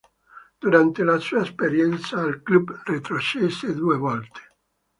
[0.59, 4.41] Durante la sua esperienza al club retrocesse due volte.